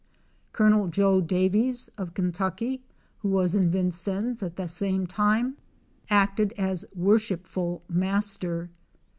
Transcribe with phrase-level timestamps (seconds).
[0.51, 0.87] Col.
[0.87, 2.81] Joe Daviess of Kentucky,
[3.19, 4.73] who was in Vincennes at that
[5.09, 5.57] time,
[6.09, 8.71] acted as Worshipful master.